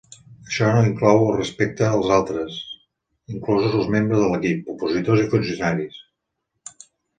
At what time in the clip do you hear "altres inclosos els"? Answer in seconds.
2.15-3.93